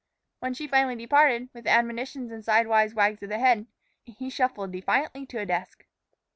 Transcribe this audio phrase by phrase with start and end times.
[0.39, 3.67] When she finally departed, with admonitions and sidewise wags of the head,
[4.03, 5.85] he shuffled defiantly to a desk.